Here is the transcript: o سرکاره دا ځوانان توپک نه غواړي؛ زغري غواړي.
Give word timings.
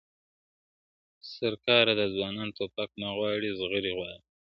o 1.21 1.23
سرکاره 1.35 1.93
دا 1.99 2.05
ځوانان 2.15 2.49
توپک 2.57 2.89
نه 3.01 3.07
غواړي؛ 3.17 3.49
زغري 3.59 3.91
غواړي. 3.97 4.19